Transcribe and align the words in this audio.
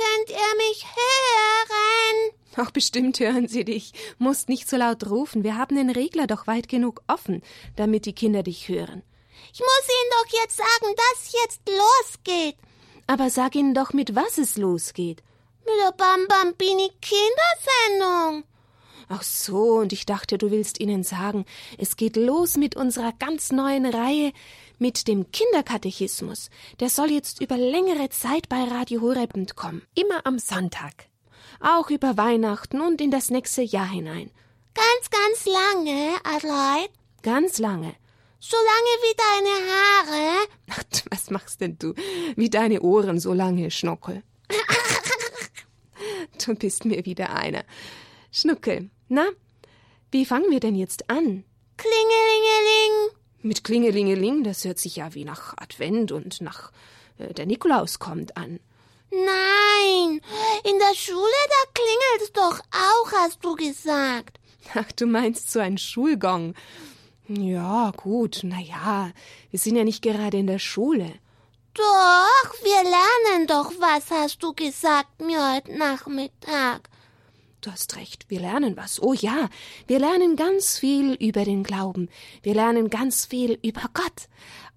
könnt 0.00 0.30
ihr 0.30 0.56
mich 0.68 0.84
hören? 0.84 2.32
Ach, 2.56 2.70
bestimmt 2.70 3.20
hören 3.20 3.48
sie 3.48 3.64
dich. 3.64 3.92
Musst 4.18 4.48
nicht 4.48 4.68
so 4.68 4.76
laut 4.76 5.08
rufen. 5.08 5.44
Wir 5.44 5.56
haben 5.56 5.76
den 5.76 5.90
Regler 5.90 6.26
doch 6.26 6.46
weit 6.46 6.68
genug 6.68 7.02
offen, 7.06 7.42
damit 7.76 8.06
die 8.06 8.14
Kinder 8.14 8.42
dich 8.42 8.68
hören. 8.68 9.02
Ich 9.52 9.60
muss 9.60 9.88
Ihnen 9.88 10.10
doch 10.10 10.40
jetzt 10.40 10.56
sagen, 10.56 10.94
dass 10.96 11.32
jetzt 11.44 11.60
losgeht. 11.68 12.56
Aber 13.06 13.30
sag 13.30 13.56
ihnen 13.56 13.74
doch, 13.74 13.92
mit 13.92 14.14
was 14.14 14.38
es 14.38 14.56
losgeht. 14.56 15.22
Mit 15.64 15.74
der 15.84 15.92
Bambambini 15.92 16.90
Kindersendung. 17.00 18.44
Ach 19.08 19.24
so, 19.24 19.78
und 19.78 19.92
ich 19.92 20.06
dachte, 20.06 20.38
du 20.38 20.52
willst 20.52 20.78
ihnen 20.78 21.02
sagen, 21.02 21.44
es 21.78 21.96
geht 21.96 22.14
los 22.14 22.56
mit 22.56 22.76
unserer 22.76 23.12
ganz 23.18 23.50
neuen 23.50 23.86
Reihe 23.86 24.32
mit 24.80 25.06
dem 25.06 25.30
Kinderkatechismus. 25.30 26.50
Der 26.80 26.88
soll 26.88 27.10
jetzt 27.10 27.40
über 27.40 27.56
längere 27.56 28.08
Zeit 28.08 28.48
bei 28.48 28.64
Radio 28.64 29.02
Horeb 29.02 29.34
kommen. 29.54 29.82
Immer 29.94 30.26
am 30.26 30.38
Sonntag. 30.38 31.06
Auch 31.60 31.90
über 31.90 32.16
Weihnachten 32.16 32.80
und 32.80 33.00
in 33.00 33.10
das 33.10 33.30
nächste 33.30 33.62
Jahr 33.62 33.88
hinein. 33.88 34.30
Ganz, 34.74 35.10
ganz 35.10 35.46
lange, 35.46 36.14
Adelaide. 36.24 36.92
Ganz 37.22 37.58
lange. 37.58 37.94
So 38.38 38.56
lange 38.56 38.94
wie 39.02 39.16
deine 39.16 39.70
Haare. 39.70 40.48
Ach, 40.70 40.84
was 41.10 41.30
machst 41.30 41.60
denn 41.60 41.76
du? 41.78 41.94
Wie 42.36 42.48
deine 42.48 42.80
Ohren 42.80 43.20
so 43.20 43.34
lange, 43.34 43.70
Schnuckel. 43.70 44.22
du 46.46 46.54
bist 46.54 46.86
mir 46.86 47.04
wieder 47.04 47.34
einer. 47.34 47.64
Schnuckel, 48.32 48.88
na, 49.08 49.26
wie 50.10 50.24
fangen 50.24 50.50
wir 50.50 50.60
denn 50.60 50.74
jetzt 50.74 51.10
an? 51.10 51.44
Klingelingeling. 51.76 53.19
Mit 53.42 53.64
Klingelingeling, 53.64 54.44
das 54.44 54.64
hört 54.64 54.78
sich 54.78 54.96
ja 54.96 55.14
wie 55.14 55.24
nach 55.24 55.56
Advent 55.56 56.12
und 56.12 56.40
nach 56.42 56.72
äh, 57.18 57.32
der 57.32 57.46
Nikolaus 57.46 57.98
kommt 57.98 58.36
an. 58.36 58.60
Nein, 59.10 60.20
in 60.62 60.78
der 60.78 60.94
Schule, 60.94 61.18
da 61.48 61.72
klingelt's 61.72 62.32
doch 62.32 62.60
auch, 62.70 63.12
hast 63.12 63.44
du 63.44 63.56
gesagt. 63.56 64.38
Ach, 64.74 64.92
du 64.92 65.06
meinst 65.06 65.50
so 65.50 65.58
ein 65.58 65.78
Schulgong. 65.78 66.54
Ja, 67.28 67.92
gut, 67.96 68.40
na 68.42 68.60
ja, 68.60 69.10
wir 69.50 69.58
sind 69.58 69.76
ja 69.76 69.84
nicht 69.84 70.02
gerade 70.02 70.36
in 70.36 70.46
der 70.46 70.58
Schule. 70.58 71.12
Doch, 71.74 72.54
wir 72.62 72.82
lernen 72.82 73.46
doch 73.46 73.72
was, 73.80 74.10
hast 74.10 74.42
du 74.42 74.52
gesagt 74.52 75.20
mir 75.20 75.54
heute 75.54 75.76
Nachmittag. 75.78 76.90
Du 77.60 77.70
hast 77.70 77.96
recht, 77.96 78.24
wir 78.28 78.40
lernen 78.40 78.76
was. 78.78 79.02
Oh 79.02 79.12
ja, 79.12 79.50
wir 79.86 79.98
lernen 79.98 80.36
ganz 80.36 80.78
viel 80.78 81.12
über 81.14 81.44
den 81.44 81.62
Glauben. 81.62 82.08
Wir 82.42 82.54
lernen 82.54 82.88
ganz 82.88 83.26
viel 83.26 83.58
über 83.62 83.82
Gott. 83.92 84.28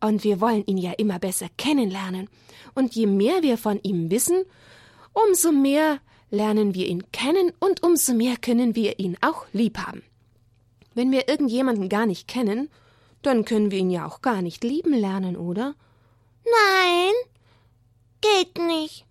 Und 0.01 0.25
wir 0.25 0.41
wollen 0.41 0.65
ihn 0.65 0.77
ja 0.77 0.91
immer 0.91 1.17
besser 1.17 1.47
kennenlernen. 1.57 2.29
Und 2.75 2.93
je 2.93 3.07
mehr 3.07 3.41
wir 3.41 3.57
von 3.57 3.79
ihm 3.83 4.11
wissen, 4.11 4.43
umso 5.13 5.53
mehr 5.53 5.99
lernen 6.29 6.73
wir 6.75 6.87
ihn 6.87 7.09
kennen 7.13 7.53
und 7.59 7.83
umso 7.83 8.13
mehr 8.13 8.35
können 8.35 8.75
wir 8.75 8.99
ihn 8.99 9.15
auch 9.21 9.45
lieb 9.53 9.77
haben. 9.77 10.03
Wenn 10.93 11.11
wir 11.11 11.29
irgendjemanden 11.29 11.87
gar 11.87 12.05
nicht 12.05 12.27
kennen, 12.27 12.69
dann 13.21 13.45
können 13.45 13.71
wir 13.71 13.79
ihn 13.79 13.91
ja 13.91 14.05
auch 14.05 14.21
gar 14.21 14.41
nicht 14.41 14.63
lieben 14.63 14.93
lernen, 14.93 15.37
oder? 15.37 15.75
Nein, 16.43 17.13
geht 18.19 18.57
nicht. 18.57 19.05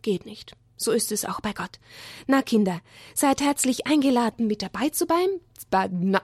Geht 0.00 0.24
nicht. 0.24 0.57
So 0.78 0.92
ist 0.92 1.12
es 1.12 1.24
auch 1.24 1.40
bei 1.40 1.52
Gott. 1.52 1.78
Na, 2.26 2.40
Kinder, 2.40 2.80
seid 3.14 3.40
herzlich 3.40 3.86
eingeladen, 3.86 4.46
mit 4.46 4.62
dabei 4.62 4.88
zu 4.90 5.06
beim, 5.06 5.28
na, 5.90 6.22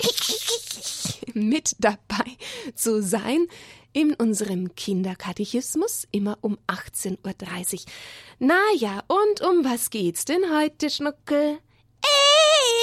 mit 1.34 1.76
dabei 1.80 2.24
zu 2.74 3.02
sein 3.02 3.48
in 3.92 4.14
unserem 4.14 4.74
Kinderkatechismus 4.74 6.06
immer 6.12 6.38
um 6.40 6.58
18.30 6.68 7.72
Uhr. 7.74 7.80
Na 8.38 8.60
ja, 8.76 9.02
und 9.08 9.40
um 9.42 9.64
was 9.64 9.90
geht's 9.90 10.24
denn 10.24 10.56
heute, 10.56 10.88
Schnuckel? 10.88 11.58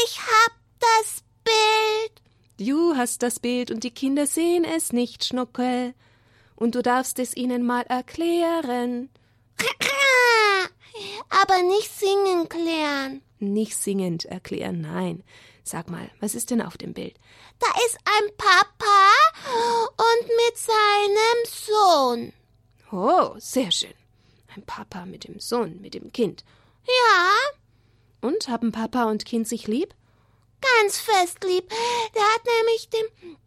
Ich 0.05 0.19
hab 0.19 0.51
das 0.79 1.23
Bild. 1.43 2.67
Du 2.67 2.95
hast 2.95 3.23
das 3.23 3.39
Bild 3.39 3.71
und 3.71 3.83
die 3.85 3.91
Kinder 3.91 4.27
sehen 4.27 4.65
es 4.65 4.91
nicht, 4.91 5.23
Schnuckel. 5.23 5.93
Und 6.55 6.75
du 6.75 6.81
darfst 6.81 7.19
es 7.19 7.35
ihnen 7.35 7.65
mal 7.65 7.83
erklären. 7.83 9.09
Aber 11.29 11.61
nicht 11.63 11.91
singen 11.91 12.49
klären. 12.49 13.21
Nicht 13.39 13.77
singend 13.77 14.25
erklären, 14.25 14.81
nein. 14.81 15.23
Sag 15.63 15.89
mal, 15.89 16.09
was 16.19 16.35
ist 16.35 16.49
denn 16.49 16.61
auf 16.61 16.77
dem 16.77 16.93
Bild? 16.93 17.15
Da 17.59 17.67
ist 17.85 17.97
ein 18.03 18.35
Papa 18.37 19.11
und 19.97 20.27
mit 20.27 20.57
seinem 20.57 21.45
Sohn. 21.45 22.33
Oh, 22.91 23.35
sehr 23.37 23.71
schön. 23.71 23.93
Ein 24.55 24.63
Papa 24.63 25.05
mit 25.05 25.27
dem 25.27 25.39
Sohn, 25.39 25.79
mit 25.79 25.93
dem 25.93 26.11
Kind. 26.11 26.43
Ja. 26.87 27.35
Und 28.21 28.47
haben 28.47 28.71
Papa 28.71 29.03
und 29.03 29.25
Kind 29.25 29.47
sich 29.47 29.67
lieb? 29.67 29.93
Ganz 30.61 30.97
fest 30.97 31.43
lieb. 31.43 31.69
Der 32.15 32.23
hat 32.23 32.41
nämlich 32.57 32.89
den, 32.89 33.37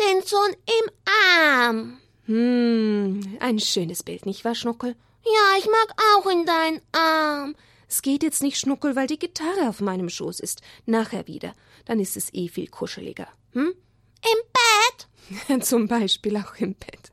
den 0.00 0.22
Sohn 0.22 0.52
im 0.52 0.90
Arm. 1.30 2.00
Hm, 2.30 3.38
ein 3.40 3.58
schönes 3.58 4.04
Bild, 4.04 4.24
nicht 4.24 4.44
wahr, 4.44 4.54
Schnuckel? 4.54 4.94
Ja, 5.24 5.58
ich 5.58 5.66
mag 5.66 5.96
auch 6.14 6.30
in 6.30 6.46
deinen 6.46 6.80
Arm. 6.92 7.56
Es 7.88 8.02
geht 8.02 8.22
jetzt 8.22 8.40
nicht, 8.40 8.56
Schnuckel, 8.56 8.94
weil 8.94 9.08
die 9.08 9.18
Gitarre 9.18 9.68
auf 9.68 9.80
meinem 9.80 10.08
Schoß 10.08 10.38
ist. 10.38 10.62
Nachher 10.86 11.26
wieder. 11.26 11.54
Dann 11.86 11.98
ist 11.98 12.16
es 12.16 12.32
eh 12.32 12.46
viel 12.46 12.68
kuscheliger. 12.68 13.26
Hm? 13.50 13.74
Im 14.22 15.48
Bett? 15.48 15.64
Zum 15.66 15.88
Beispiel 15.88 16.36
auch 16.36 16.54
im 16.58 16.74
Bett. 16.74 17.10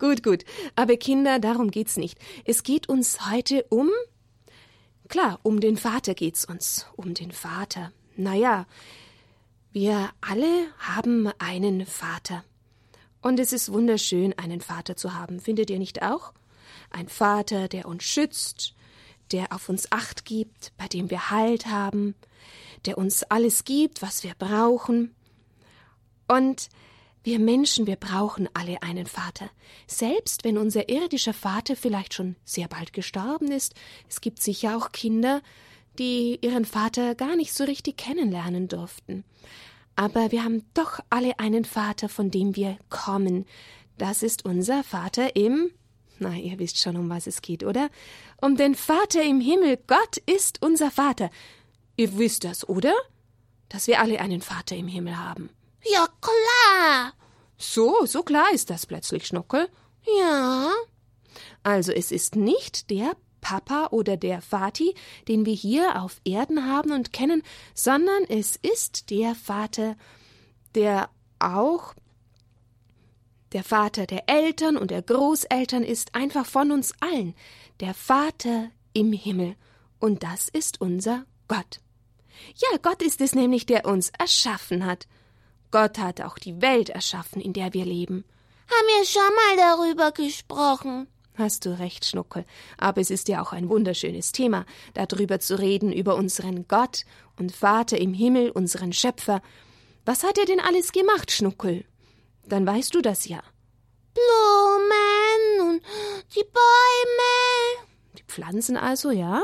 Gut, 0.00 0.24
gut. 0.24 0.44
Aber 0.74 0.96
Kinder, 0.96 1.38
darum 1.38 1.70
geht's 1.70 1.96
nicht. 1.96 2.18
Es 2.44 2.64
geht 2.64 2.88
uns 2.88 3.30
heute 3.30 3.64
um. 3.68 3.90
Klar, 5.08 5.38
um 5.44 5.60
den 5.60 5.76
Vater 5.76 6.14
geht's 6.14 6.44
uns. 6.46 6.86
Um 6.96 7.14
den 7.14 7.30
Vater. 7.30 7.92
Naja, 8.16 8.66
wir 9.70 10.10
alle 10.20 10.66
haben 10.80 11.30
einen 11.38 11.86
Vater. 11.86 12.42
Und 13.22 13.38
es 13.38 13.52
ist 13.52 13.72
wunderschön, 13.72 14.36
einen 14.38 14.60
Vater 14.60 14.96
zu 14.96 15.14
haben, 15.14 15.40
findet 15.40 15.70
ihr 15.70 15.78
nicht 15.78 16.02
auch? 16.02 16.32
Ein 16.90 17.08
Vater, 17.08 17.68
der 17.68 17.86
uns 17.86 18.02
schützt, 18.02 18.74
der 19.30 19.52
auf 19.52 19.68
uns 19.68 19.90
acht 19.90 20.24
gibt, 20.24 20.72
bei 20.76 20.88
dem 20.88 21.08
wir 21.08 21.30
Halt 21.30 21.66
haben, 21.66 22.14
der 22.84 22.98
uns 22.98 23.22
alles 23.22 23.64
gibt, 23.64 24.02
was 24.02 24.24
wir 24.24 24.34
brauchen. 24.34 25.14
Und 26.28 26.68
wir 27.22 27.38
Menschen, 27.38 27.86
wir 27.86 27.96
brauchen 27.96 28.48
alle 28.52 28.82
einen 28.82 29.06
Vater. 29.06 29.48
Selbst 29.86 30.42
wenn 30.42 30.58
unser 30.58 30.88
irdischer 30.88 31.34
Vater 31.34 31.76
vielleicht 31.76 32.14
schon 32.14 32.34
sehr 32.44 32.66
bald 32.66 32.92
gestorben 32.92 33.52
ist, 33.52 33.74
es 34.08 34.20
gibt 34.20 34.42
sicher 34.42 34.76
auch 34.76 34.90
Kinder, 34.90 35.40
die 35.98 36.38
ihren 36.42 36.64
Vater 36.64 37.14
gar 37.14 37.36
nicht 37.36 37.52
so 37.52 37.64
richtig 37.64 37.96
kennenlernen 37.96 38.66
durften. 38.66 39.24
Aber 39.96 40.32
wir 40.32 40.44
haben 40.44 40.64
doch 40.74 41.00
alle 41.10 41.38
einen 41.38 41.64
Vater, 41.64 42.08
von 42.08 42.30
dem 42.30 42.56
wir 42.56 42.78
kommen. 42.88 43.46
Das 43.98 44.22
ist 44.22 44.44
unser 44.44 44.82
Vater 44.82 45.36
im 45.36 45.70
na, 46.22 46.36
ihr 46.36 46.58
wisst 46.58 46.78
schon, 46.78 46.96
um 46.96 47.10
was 47.10 47.26
es 47.26 47.42
geht, 47.42 47.64
oder? 47.64 47.90
Um 48.40 48.56
den 48.56 48.74
Vater 48.74 49.22
im 49.22 49.40
Himmel. 49.40 49.76
Gott 49.86 50.18
ist 50.18 50.62
unser 50.62 50.90
Vater. 50.90 51.30
Ihr 51.96 52.16
wisst 52.16 52.44
das, 52.44 52.68
oder? 52.68 52.94
Dass 53.68 53.86
wir 53.86 54.00
alle 54.00 54.20
einen 54.20 54.40
Vater 54.40 54.76
im 54.76 54.86
Himmel 54.88 55.18
haben. 55.18 55.50
Ja, 55.84 56.06
klar. 56.20 57.12
So, 57.58 58.06
so 58.06 58.22
klar 58.22 58.52
ist 58.52 58.70
das 58.70 58.86
plötzlich, 58.86 59.26
Schnuckel. 59.26 59.68
Ja. 60.18 60.70
Also 61.62 61.92
es 61.92 62.12
ist 62.12 62.36
nicht 62.36 62.90
der 62.90 63.16
Papa 63.42 63.88
oder 63.90 64.16
der 64.16 64.40
Vati, 64.40 64.94
den 65.28 65.44
wir 65.44 65.52
hier 65.52 66.00
auf 66.02 66.22
Erden 66.24 66.66
haben 66.66 66.92
und 66.92 67.12
kennen, 67.12 67.42
sondern 67.74 68.24
es 68.30 68.56
ist 68.56 69.10
der 69.10 69.34
Vater, 69.34 69.96
der 70.74 71.10
auch 71.38 71.94
der 73.52 73.64
Vater 73.64 74.06
der 74.06 74.30
Eltern 74.30 74.78
und 74.78 74.90
der 74.90 75.02
Großeltern 75.02 75.82
ist 75.82 76.14
einfach 76.14 76.46
von 76.46 76.72
uns 76.72 76.94
allen, 77.00 77.34
der 77.80 77.92
Vater 77.92 78.70
im 78.94 79.12
Himmel, 79.12 79.56
und 79.98 80.22
das 80.22 80.48
ist 80.48 80.80
unser 80.80 81.26
Gott. 81.46 81.80
Ja, 82.56 82.78
Gott 82.82 83.02
ist 83.02 83.20
es 83.20 83.34
nämlich, 83.34 83.66
der 83.66 83.84
uns 83.84 84.10
erschaffen 84.18 84.84
hat. 84.84 85.06
Gott 85.70 85.98
hat 85.98 86.20
auch 86.20 86.38
die 86.38 86.60
Welt 86.60 86.88
erschaffen, 86.88 87.40
in 87.40 87.52
der 87.52 87.72
wir 87.72 87.84
leben. 87.84 88.24
Haben 88.68 88.86
wir 88.88 89.04
schon 89.04 89.22
mal 89.22 89.76
darüber 89.76 90.12
gesprochen? 90.12 91.06
Hast 91.34 91.64
du 91.64 91.78
recht, 91.78 92.04
Schnuckel. 92.04 92.44
Aber 92.76 93.00
es 93.00 93.10
ist 93.10 93.28
ja 93.28 93.40
auch 93.42 93.52
ein 93.52 93.68
wunderschönes 93.68 94.32
Thema, 94.32 94.66
darüber 94.92 95.40
zu 95.40 95.58
reden, 95.58 95.92
über 95.92 96.16
unseren 96.16 96.68
Gott 96.68 97.04
und 97.38 97.52
Vater 97.52 97.98
im 97.98 98.12
Himmel, 98.12 98.50
unseren 98.50 98.92
Schöpfer. 98.92 99.40
Was 100.04 100.24
hat 100.24 100.36
er 100.36 100.44
denn 100.44 100.60
alles 100.60 100.92
gemacht, 100.92 101.30
Schnuckel? 101.30 101.84
Dann 102.44 102.66
weißt 102.66 102.94
du 102.94 103.00
das 103.00 103.28
ja. 103.28 103.42
Blumen 104.14 105.70
und 105.70 105.82
die 106.34 106.44
Bäume. 106.44 107.86
Die 108.18 108.24
Pflanzen 108.24 108.76
also, 108.76 109.10
ja? 109.10 109.42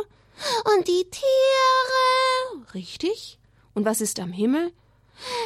Und 0.77 0.89
die 0.89 1.09
Tiere. 1.11 2.65
Richtig. 2.75 3.39
Und 3.73 3.87
was 3.87 4.01
ist 4.01 4.21
am 4.21 4.33
Himmel? 4.33 4.73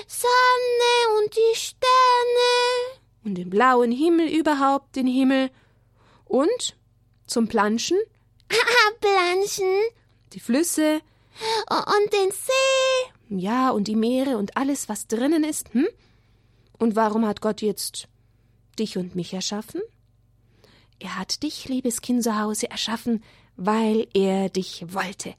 Sonne 0.06 1.20
und 1.20 1.34
die 1.34 1.56
Sterne. 1.56 3.00
Und 3.24 3.36
den 3.36 3.50
blauen 3.50 3.92
Himmel 3.92 4.28
überhaupt, 4.28 4.96
den 4.96 5.06
Himmel. 5.06 5.50
Und 6.32 6.76
zum 7.26 7.46
Planschen, 7.46 7.98
Planschen 9.00 9.82
die 10.32 10.40
Flüsse, 10.40 11.02
und 11.68 12.12
den 12.14 12.30
See. 12.30 13.38
ja, 13.38 13.68
und 13.68 13.86
die 13.86 13.96
Meere 13.96 14.38
und 14.38 14.56
alles, 14.56 14.88
was 14.88 15.06
drinnen 15.08 15.44
ist, 15.44 15.74
hm? 15.74 15.86
Und 16.78 16.96
warum 16.96 17.26
hat 17.26 17.42
Gott 17.42 17.60
jetzt 17.60 18.08
dich 18.78 18.96
und 18.96 19.14
mich 19.14 19.34
erschaffen? 19.34 19.82
Er 20.98 21.18
hat 21.18 21.42
dich, 21.42 21.68
liebes 21.68 22.00
Kind 22.00 22.22
zu 22.22 22.40
Hause, 22.40 22.70
erschaffen, 22.70 23.22
weil 23.56 24.08
er 24.14 24.48
dich 24.48 24.86
wollte. 24.88 25.34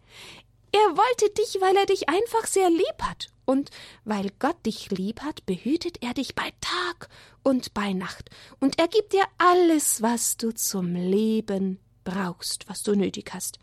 Er 0.72 0.98
wollte 0.98 1.32
dich, 1.32 1.60
weil 1.60 1.76
er 1.76 1.88
dich 1.88 2.08
einfach 2.08 2.46
sehr 2.46 2.70
lieb 2.70 3.02
hat. 3.02 3.30
Und 3.46 3.72
weil 4.06 4.30
Gott 4.40 4.66
dich 4.66 4.90
lieb 4.92 5.22
hat, 5.22 5.46
behütet 5.46 6.02
er 6.02 6.14
dich 6.14 6.36
bei 6.36 6.52
Tag 6.62 7.10
und 7.44 7.74
bei 7.74 7.94
Nacht. 7.94 8.30
Und 8.60 8.80
er 8.80 8.88
gibt 8.88 9.14
dir 9.14 9.26
alles, 9.38 10.02
was 10.02 10.38
du 10.38 10.54
zum 10.54 10.96
Leben 10.96 11.80
brauchst, 12.04 12.70
was 12.70 12.84
du 12.84 12.96
nötig 12.96 13.32
hast. 13.34 13.60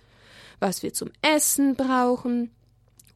Was 0.58 0.82
wir 0.82 0.92
zum 0.92 1.10
Essen 1.22 1.74
brauchen, 1.74 2.50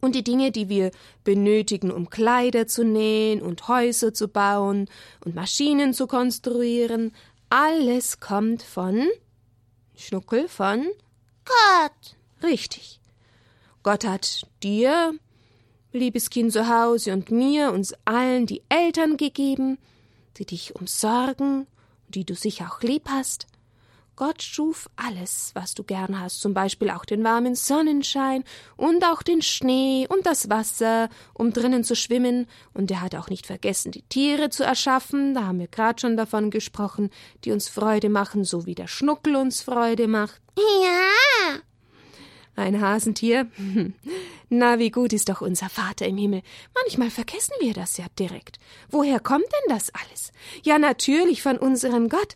und 0.04 0.14
die 0.14 0.22
Dinge, 0.22 0.52
die 0.52 0.68
wir 0.68 0.90
benötigen, 1.24 1.90
um 1.90 2.10
Kleider 2.10 2.66
zu 2.66 2.84
nähen 2.84 3.40
und 3.40 3.68
Häuser 3.68 4.12
zu 4.12 4.28
bauen 4.28 4.86
und 5.24 5.34
Maschinen 5.34 5.94
zu 5.94 6.06
konstruieren, 6.06 7.12
alles 7.48 8.20
kommt 8.20 8.62
von 8.62 9.08
Schnuckel 9.96 10.48
von 10.48 10.86
Gott. 11.44 12.16
richtig. 12.42 13.00
Gott 13.82 14.04
hat 14.04 14.46
dir, 14.62 15.14
liebes 15.94 16.30
Kind 16.30 16.52
zu 16.52 16.68
Hause, 16.68 17.12
und 17.12 17.30
mir, 17.30 17.72
uns 17.72 17.94
allen 18.04 18.46
die 18.46 18.62
Eltern 18.68 19.16
gegeben, 19.16 19.78
die 20.36 20.46
dich 20.46 20.76
umsorgen, 20.76 21.66
die 22.08 22.24
du 22.24 22.34
sicher 22.34 22.70
auch 22.70 22.82
lieb 22.82 23.08
hast. 23.08 23.46
Gott 24.16 24.42
schuf 24.42 24.88
alles, 24.94 25.50
was 25.54 25.74
du 25.74 25.82
gern 25.82 26.20
hast, 26.20 26.40
zum 26.40 26.54
Beispiel 26.54 26.90
auch 26.90 27.04
den 27.04 27.24
warmen 27.24 27.56
Sonnenschein 27.56 28.44
und 28.76 29.04
auch 29.04 29.24
den 29.24 29.42
Schnee 29.42 30.06
und 30.08 30.24
das 30.24 30.48
Wasser, 30.48 31.08
um 31.32 31.52
drinnen 31.52 31.82
zu 31.82 31.96
schwimmen, 31.96 32.46
und 32.74 32.92
er 32.92 33.00
hat 33.00 33.16
auch 33.16 33.28
nicht 33.28 33.46
vergessen, 33.46 33.90
die 33.90 34.02
Tiere 34.02 34.50
zu 34.50 34.62
erschaffen, 34.62 35.34
da 35.34 35.46
haben 35.46 35.58
wir 35.58 35.66
gerade 35.66 36.00
schon 36.00 36.16
davon 36.16 36.50
gesprochen, 36.50 37.10
die 37.44 37.50
uns 37.50 37.68
Freude 37.68 38.08
machen, 38.08 38.44
so 38.44 38.66
wie 38.66 38.76
der 38.76 38.86
Schnuckel 38.86 39.34
uns 39.34 39.62
Freude 39.62 40.06
macht. 40.06 40.40
Ja. 40.56 41.58
Ein 42.56 42.80
Hasentier? 42.80 43.50
Na, 44.48 44.78
wie 44.78 44.90
gut 44.90 45.12
ist 45.12 45.28
doch 45.28 45.40
unser 45.40 45.68
Vater 45.68 46.06
im 46.06 46.16
Himmel. 46.16 46.42
Manchmal 46.74 47.10
vergessen 47.10 47.54
wir 47.60 47.74
das 47.74 47.96
ja 47.96 48.06
direkt. 48.18 48.58
Woher 48.90 49.18
kommt 49.18 49.44
denn 49.44 49.74
das 49.76 49.90
alles? 49.94 50.32
Ja, 50.62 50.78
natürlich 50.78 51.42
von 51.42 51.58
unserem 51.58 52.08
Gott. 52.08 52.34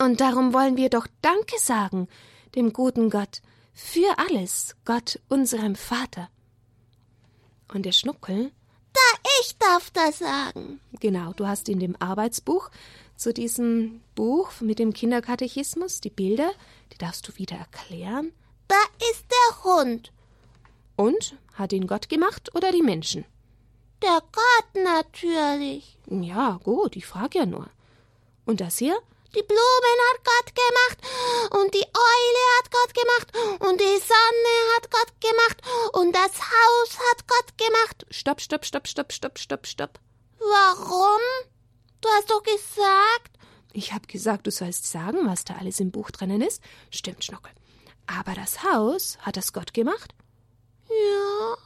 Und 0.00 0.20
darum 0.20 0.54
wollen 0.54 0.76
wir 0.76 0.90
doch 0.90 1.08
Danke 1.22 1.58
sagen, 1.58 2.06
dem 2.54 2.72
guten 2.72 3.10
Gott, 3.10 3.42
für 3.72 4.16
alles, 4.18 4.76
Gott, 4.84 5.20
unserem 5.28 5.74
Vater. 5.74 6.28
Und 7.72 7.84
der 7.84 7.92
Schnuckel, 7.92 8.52
Ich 9.40 9.56
darf 9.58 9.90
das 9.90 10.18
sagen. 10.18 10.80
genau, 11.00 11.32
du 11.32 11.46
hast 11.46 11.68
in 11.68 11.78
dem 11.78 11.96
Arbeitsbuch 12.00 12.70
zu 13.16 13.32
diesem 13.32 14.00
Buch 14.14 14.60
mit 14.60 14.78
dem 14.78 14.92
Kinderkatechismus 14.92 16.00
die 16.00 16.10
Bilder, 16.10 16.50
die 16.92 16.98
darfst 16.98 17.26
du 17.28 17.36
wieder 17.36 17.56
erklären. 17.56 18.32
Da 18.68 18.76
ist 19.10 19.24
der 19.30 19.64
Hund. 19.64 20.12
Und 20.96 21.36
hat 21.54 21.72
ihn 21.72 21.86
Gott 21.86 22.08
gemacht 22.08 22.54
oder 22.54 22.70
die 22.70 22.82
Menschen? 22.82 23.24
Der 24.02 24.20
Gott 24.32 24.84
natürlich. 24.84 25.98
Ja, 26.06 26.60
gut, 26.62 26.94
ich 26.96 27.06
frage 27.06 27.38
ja 27.40 27.46
nur. 27.46 27.68
Und 28.44 28.60
das 28.60 28.78
hier? 28.78 28.96
Die 29.34 29.42
Blumen 29.42 29.98
hat 30.08 30.24
Gott 30.24 30.54
gemacht 30.54 31.60
und 31.62 31.74
die 31.74 31.84
Eule 31.84 32.44
hat 32.56 32.70
Gott 32.70 32.94
gemacht 32.94 33.60
und 33.68 33.78
die 33.78 33.98
Sonne 33.98 34.54
hat 34.74 34.90
Gott 34.90 35.20
gemacht 35.20 35.62
und 35.92 36.14
das 36.14 36.32
Haus 36.40 36.98
hat 37.10 37.28
Gott 37.28 37.58
gemacht. 37.58 38.06
Stopp, 38.10 38.40
stopp, 38.40 38.64
stopp, 38.64 38.86
stopp, 38.88 39.12
stopp, 39.12 39.38
stopp, 39.38 39.66
stopp. 39.66 40.00
Warum? 40.38 41.20
Du 42.00 42.08
hast 42.08 42.30
doch 42.30 42.42
gesagt. 42.42 43.38
Ich 43.72 43.92
hab 43.92 44.08
gesagt, 44.08 44.46
du 44.46 44.50
sollst 44.50 44.90
sagen, 44.90 45.26
was 45.26 45.44
da 45.44 45.56
alles 45.56 45.78
im 45.80 45.90
Buch 45.90 46.10
drinnen 46.10 46.40
ist. 46.40 46.62
Stimmt, 46.90 47.22
Schnuckel. 47.24 47.52
Aber 48.08 48.34
das 48.34 48.64
Haus, 48.64 49.18
hat 49.20 49.36
das 49.36 49.52
Gott 49.52 49.74
gemacht? 49.74 50.14
Ja. 50.88 51.56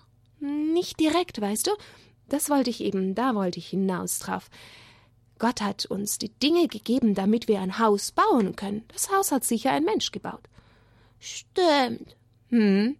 Nicht 0.47 0.99
direkt, 0.99 1.41
weißt 1.41 1.69
du? 1.69 1.71
Das 2.29 2.51
wollte 2.51 2.69
ich 2.69 2.81
eben, 2.81 3.15
da 3.15 3.35
wollte 3.35 3.61
ich 3.61 3.69
hinaus 3.69 4.19
drauf. 4.19 4.51
Gott 5.39 5.61
hat 5.61 5.87
uns 5.87 6.19
die 6.19 6.31
Dinge 6.31 6.67
gegeben, 6.67 7.15
damit 7.15 7.47
wir 7.47 7.61
ein 7.61 7.79
Haus 7.79 8.11
bauen 8.11 8.57
können. 8.57 8.85
Das 8.89 9.11
Haus 9.11 9.31
hat 9.31 9.45
sicher 9.45 9.71
ein 9.71 9.85
Mensch 9.85 10.11
gebaut. 10.11 10.43
Stimmt. 11.21 12.17
Hm. 12.49 12.97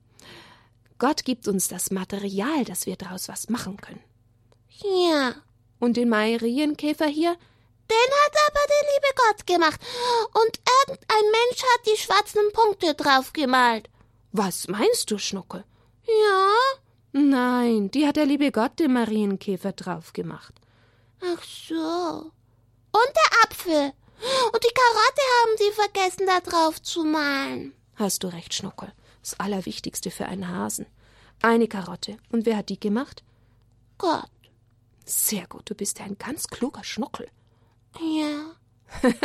Gott 0.99 1.25
gibt 1.25 1.49
uns 1.49 1.67
das 1.67 1.91
Material, 1.91 2.65
dass 2.65 2.87
wir 2.87 2.95
daraus 2.95 3.29
was 3.29 3.49
machen 3.49 3.77
können. 3.79 4.03
Ja. 4.83 5.35
Und 5.81 5.97
den 5.97 6.09
Marienkäfer 6.09 7.07
hier? 7.07 7.37
Den 7.91 8.11
hat 8.25 8.35
aber 8.49 8.61
der 8.69 8.93
liebe 8.93 9.15
Gott 9.17 9.47
gemacht. 9.47 9.81
Und 10.35 10.61
irgendein 10.81 11.31
Mensch 11.31 11.63
hat 11.63 11.87
die 11.87 11.97
schwarzen 11.99 12.53
Punkte 12.53 12.95
drauf 12.95 13.33
gemalt. 13.33 13.89
Was 14.33 14.69
meinst 14.69 15.11
du, 15.11 15.19
Schnuckel? 15.19 15.65
Ja? 16.07 16.49
Nein, 17.13 17.91
die 17.91 18.07
hat 18.07 18.17
der 18.17 18.27
liebe 18.27 18.51
Gott 18.51 18.79
dem 18.79 18.95
Marienkäfer 18.95 19.73
drauf 19.73 20.13
gemacht. 20.13 20.55
Ach 21.21 21.43
so. 21.43 22.31
Und 22.93 23.13
der 23.15 23.45
Apfel. 23.45 23.93
Und 24.53 24.65
die 24.65 24.75
Karotte 24.75 25.23
haben 25.41 25.57
sie 25.59 25.73
vergessen, 25.73 26.27
da 26.27 26.41
drauf 26.41 26.81
zu 26.81 27.05
malen. 27.05 27.75
Hast 27.97 28.23
du 28.23 28.29
recht, 28.29 28.55
Schnuckel. 28.55 28.93
Das 29.23 29.39
Allerwichtigste 29.39 30.11
für 30.11 30.27
einen 30.27 30.49
Hasen. 30.49 30.87
Eine 31.43 31.69
Karotte. 31.69 32.17
Und 32.31 32.47
wer 32.47 32.57
hat 32.57 32.69
die 32.69 32.81
gemacht? 32.81 33.23
Gott. 33.99 34.31
Sehr 35.05 35.47
gut, 35.47 35.69
du 35.69 35.75
bist 35.75 35.99
ja 35.99 36.05
ein 36.05 36.17
ganz 36.19 36.47
kluger 36.47 36.85
Schnuckel. 36.85 37.29
Ja. 38.01 38.55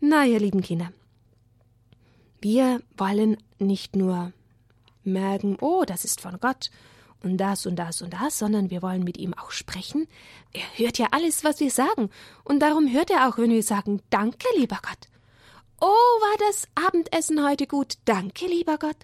Na, 0.00 0.26
ihr 0.26 0.40
lieben 0.40 0.62
Kinder. 0.62 0.92
Wir 2.40 2.82
wollen 2.96 3.36
nicht 3.58 3.94
nur 3.94 4.32
merken, 5.04 5.56
oh, 5.60 5.84
das 5.86 6.04
ist 6.04 6.20
von 6.20 6.38
Gott 6.40 6.70
und 7.22 7.38
das 7.38 7.66
und 7.66 7.76
das 7.76 8.02
und 8.02 8.12
das, 8.12 8.38
sondern 8.38 8.70
wir 8.70 8.82
wollen 8.82 9.04
mit 9.04 9.16
ihm 9.16 9.34
auch 9.34 9.50
sprechen. 9.50 10.08
Er 10.52 10.64
hört 10.76 10.98
ja 10.98 11.08
alles, 11.12 11.44
was 11.44 11.60
wir 11.60 11.70
sagen. 11.70 12.10
Und 12.44 12.60
darum 12.60 12.92
hört 12.92 13.10
er 13.10 13.28
auch, 13.28 13.38
wenn 13.38 13.50
wir 13.50 13.62
sagen, 13.62 14.02
danke, 14.10 14.46
lieber 14.56 14.80
Gott. 14.82 15.08
Oh, 15.80 15.86
war 15.86 16.48
das 16.48 16.68
Abendessen 16.74 17.44
heute 17.44 17.66
gut. 17.66 17.94
Danke, 18.04 18.46
lieber 18.46 18.78
Gott. 18.78 18.96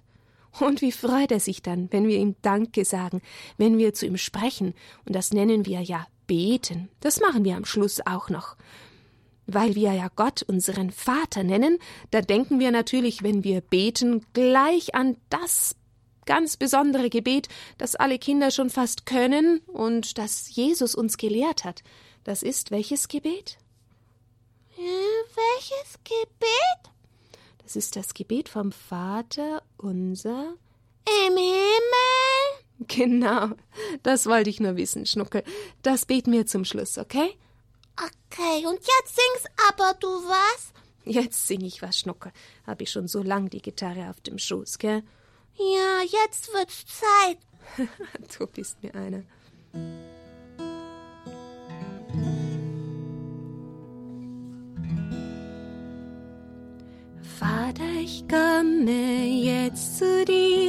Und 0.61 0.81
wie 0.81 0.93
freut 0.93 1.31
er 1.31 1.40
sich 1.40 1.62
dann, 1.62 1.93
wenn 1.93 2.09
wir 2.09 2.19
ihm 2.19 2.35
Danke 2.43 2.85
sagen, 2.85 3.21
wenn 3.57 3.78
wir 3.78 3.95
zu 3.95 4.07
ihm 4.07 4.17
sprechen. 4.17 4.75
Und 5.05 5.14
das 5.14 5.33
nennen 5.33 5.67
wir 5.67 5.81
ja 5.81 6.07
beten. 6.29 6.89
Das 7.01 7.19
machen 7.19 7.45
wir 7.45 7.57
am 7.57 7.65
Schluss 7.65 8.01
auch 8.07 8.29
noch. 8.29 8.57
Weil 9.49 9.75
wir 9.75 9.93
ja 9.95 10.09
Gott 10.15 10.43
unseren 10.43 10.93
Vater 10.93 11.43
nennen, 11.43 11.79
da 12.13 12.21
denken 12.21 12.61
wir 12.61 12.71
natürlich, 12.71 13.25
wenn 13.25 13.43
wir 13.43 13.61
beten, 13.63 14.25
gleich 14.33 14.95
an 14.95 15.17
das 15.31 15.75
ganz 16.27 16.57
besondere 16.59 17.09
Gebet, 17.11 17.49
das 17.79 17.97
alle 17.97 18.19
Kinder 18.19 18.51
schon 18.53 18.71
fast 18.71 19.07
können 19.07 19.61
und 19.67 20.19
das 20.19 20.55
Jesus 20.55 20.95
uns 20.95 21.17
gelehrt 21.17 21.65
hat. 21.65 21.83
Das 22.23 22.43
ist 22.43 22.71
welches 22.71 23.09
Gebet? 23.09 23.57
Äh, 24.77 24.83
welches 24.83 25.99
Gebet? 26.05 26.93
Das 27.63 27.75
ist 27.75 27.97
das 27.97 28.13
Gebet 28.13 28.51
vom 28.51 28.71
Vater 28.71 29.63
unser. 29.79 30.55
Im 31.27 31.37
Himmel? 31.37 32.38
Genau, 32.87 33.51
das 34.05 34.27
wollte 34.27 34.51
ich 34.51 34.61
nur 34.61 34.77
wissen, 34.77 35.05
Schnuckel. 35.05 35.43
Das 35.83 36.07
beten 36.07 36.31
wir 36.33 36.47
zum 36.47 36.65
Schluss, 36.65 36.97
okay? 36.97 37.37
Okay, 37.97 38.67
und 38.67 38.79
jetzt 38.79 39.17
singst 39.17 39.51
aber 39.69 39.95
du 39.99 40.07
was? 40.07 40.73
Jetzt 41.05 41.47
sing 41.49 41.63
ich 41.63 41.83
was, 41.83 41.99
Schnuckel. 41.99 42.33
Hab 42.67 42.81
ich 42.81 42.91
schon 42.91 43.09
so 43.09 43.23
lang 43.23 43.51
die 43.51 43.63
Gitarre 43.63 44.11
auf 44.11 44.21
dem 44.21 44.39
Schoß, 44.39 44.79
gell? 44.79 45.03
Ja, 45.57 46.03
jetzt 46.03 46.53
wird's 46.53 46.85
Zeit. 46.87 47.39
Du 48.39 48.47
bist 48.47 48.83
mir 48.83 48.95
einer. 48.95 49.25
Vater, 57.39 57.85
ich 58.01 58.25
komme 58.29 59.25
jetzt 59.25 59.99
zu 59.99 60.25
dir, 60.25 60.68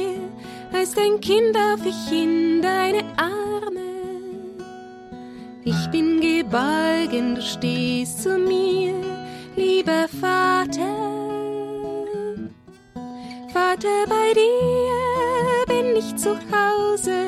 als 0.80 0.94
dein 0.94 1.20
Kind 1.20 1.54
darf 1.54 1.80
ich 1.84 2.10
in 2.10 2.62
deine 2.62 3.02
Arme. 3.18 3.80
Ich 5.62 5.90
bin 5.90 6.20
geborgen, 6.20 7.34
du 7.34 7.42
stehst 7.42 8.22
zu 8.22 8.38
mir, 8.38 8.94
lieber 9.56 10.08
Vater. 10.08 10.94
Vater, 13.52 14.06
bei 14.08 14.32
dir 14.34 15.66
bin 15.66 15.96
ich 15.96 16.16
zu 16.16 16.30
Hause. 16.30 17.18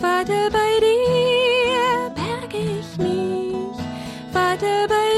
Vater, 0.00 0.48
bei 0.52 0.72
dir 0.86 2.14
berge 2.14 2.62
ich 2.80 2.98
mich. 2.98 3.76
Vater, 4.32 4.86
bei 4.88 5.13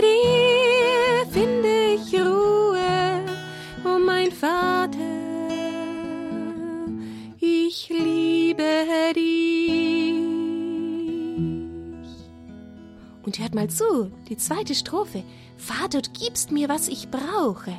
mal 13.55 13.69
zu, 13.69 14.11
die 14.28 14.37
zweite 14.37 14.75
Strophe. 14.75 15.23
Vater, 15.57 16.02
du 16.02 16.11
gibst 16.11 16.50
mir, 16.50 16.69
was 16.69 16.88
ich 16.88 17.09
brauche. 17.11 17.73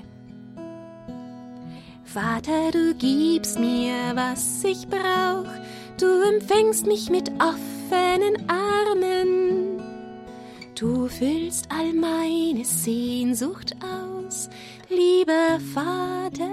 Vater, 2.04 2.72
du 2.72 2.96
gibst 2.96 3.60
mir, 3.60 3.94
was 4.16 4.64
ich 4.64 4.88
brauch, 4.88 5.52
du 6.00 6.22
empfängst 6.34 6.88
mich 6.88 7.10
mit 7.10 7.30
offenen 7.40 8.50
Armen. 8.50 9.82
Du 10.74 11.08
füllst 11.08 11.68
all 11.70 11.94
meine 11.94 12.64
Sehnsucht 12.66 13.76
aus, 13.84 14.50
lieber 14.90 15.60
Vater. 15.74 16.50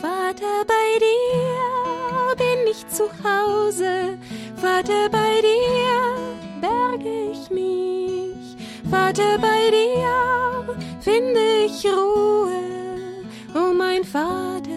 Vater, 0.00 0.64
bei 0.66 0.98
dir 0.98 2.36
bin 2.36 2.70
ich 2.70 2.86
zu 2.88 3.04
Hause, 3.24 4.18
Vater, 4.56 5.08
bei 5.10 5.40
dir 5.40 6.01
ich 7.04 7.50
mich, 7.50 8.56
Vater, 8.90 9.38
bei 9.38 9.70
dir 9.70 10.76
finde 11.00 11.64
ich 11.66 11.84
Ruhe 11.86 12.62
oh 13.54 13.72
mein 13.74 14.04
Vater, 14.04 14.70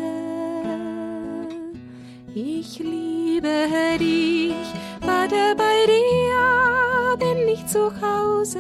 ich 2.34 2.80
liebe 2.80 3.68
dich, 4.00 4.54
Vater, 5.02 5.56
bei 5.56 5.86
dir 5.88 7.18
bin 7.18 7.48
ich 7.48 7.66
zu 7.68 7.92
Hause, 8.02 8.60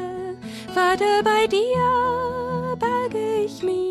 Vater, 0.73 1.23
bei 1.23 1.47
dir 1.47 2.77
berge 2.79 3.45
ich 3.45 3.61
mich, 3.63 3.84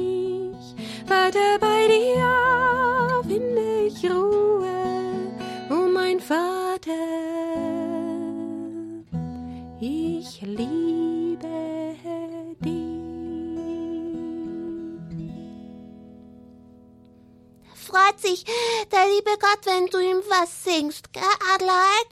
sich 18.20 18.44
der 18.92 19.06
liebe 19.14 19.38
Gott, 19.40 19.60
wenn 19.64 19.86
du 19.86 19.98
ihm 19.98 20.22
was 20.28 20.64
singst, 20.64 21.12
gell, 21.12 21.22
Adelheid? 21.54 22.06